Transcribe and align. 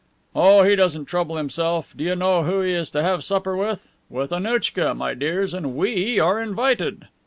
"Oh, 0.35 0.63
he 0.63 0.75
doesn't 0.75 1.05
trouble 1.05 1.37
himself. 1.37 1.93
Do 1.95 2.03
you 2.03 2.15
know 2.15 2.41
who 2.41 2.61
he 2.61 2.71
is 2.71 2.89
to 2.89 3.03
have 3.03 3.23
supper 3.23 3.55
with? 3.55 3.87
With 4.09 4.31
Annouchka, 4.31 4.95
my 4.95 5.13
dears, 5.13 5.53
and 5.53 5.75
we 5.75 6.19
are 6.19 6.41
invited." 6.41 7.05